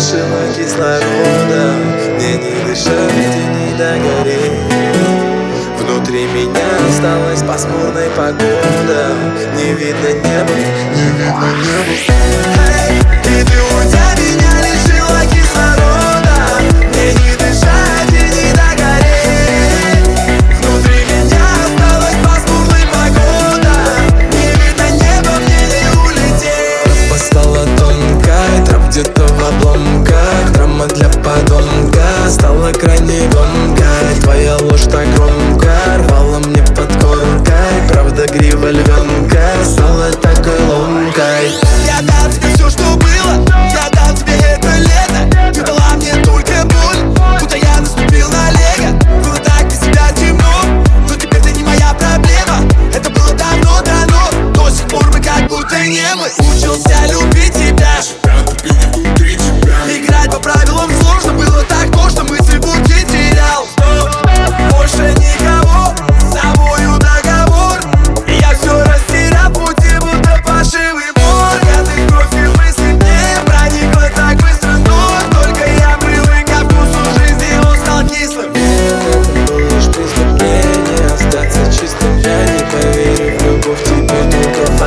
[0.00, 1.74] лишила кислорода
[2.16, 4.60] Мне не дышать и не догореть.
[5.78, 9.14] Внутри меня осталась пасмурная погода.
[9.56, 10.54] Не видно неба,
[10.94, 12.30] не видно неба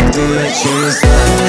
[0.00, 1.39] Monday, Tuesday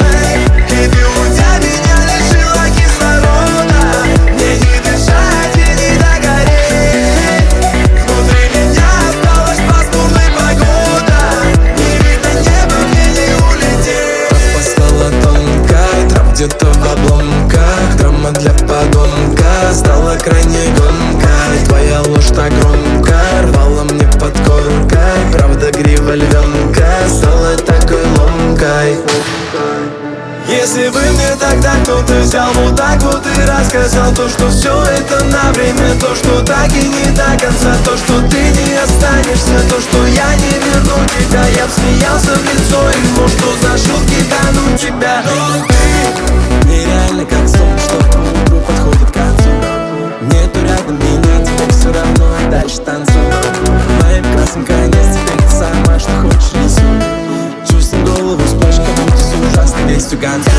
[32.02, 36.42] кто-то взял вот так вот и рассказал То, что все это на время, то, что
[36.42, 37.76] так и не до конца.
[37.86, 41.46] То, что ты не останешься, то, что я не верну тебя.
[41.48, 45.22] Я б смеялся в лицо ему, что за шутки дану тебя.
[45.26, 49.50] Но ты нереально как сон, что к утру подходит к концу.
[50.22, 53.22] Нету рядом меня, тебе все равно, дальше танцуй.
[54.02, 57.22] Моим красным конец, теперь ты сама, что хочешь рисуй.
[57.70, 58.42] Чувствуем голову
[58.86, 60.52] как будто с ужасной вестью конца